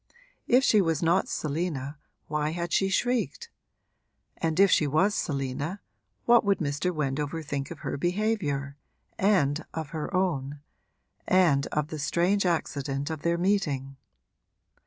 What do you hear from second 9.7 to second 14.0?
of her own, and of the strange accident of their meeting?